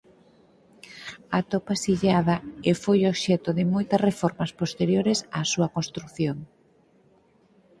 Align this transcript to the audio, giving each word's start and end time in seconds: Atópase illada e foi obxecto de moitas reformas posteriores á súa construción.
Atópase 1.39 1.87
illada 1.95 2.35
e 2.69 2.71
foi 2.83 2.99
obxecto 3.11 3.49
de 3.57 3.63
moitas 3.73 4.03
reformas 4.09 4.51
posteriores 4.61 5.19
á 5.37 5.39
súa 5.53 5.71
construción. 5.75 6.37